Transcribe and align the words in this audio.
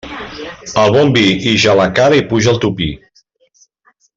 El 0.83 0.93
bon 0.95 1.11
vi 1.17 1.23
ix 1.51 1.67
a 1.73 1.75
la 1.81 1.85
cara 1.99 2.17
i 2.21 2.27
puja 2.33 2.51
al 2.55 2.61
topí. 2.65 2.89